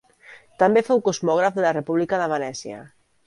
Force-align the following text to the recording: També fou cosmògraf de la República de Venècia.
També 0.63 0.81
fou 0.87 1.03
cosmògraf 1.09 1.59
de 1.59 1.65
la 1.67 1.75
República 1.79 2.21
de 2.23 2.31
Venècia. 2.35 2.81